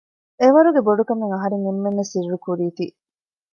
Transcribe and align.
އެވަރުގެ 0.39 0.81
ބޮޑުކަމެއް 0.87 1.33
އަހަރެން 1.33 1.63
އެންމެންނަށް 1.65 2.11
ސިއްރުކުރީތީ 2.11 2.85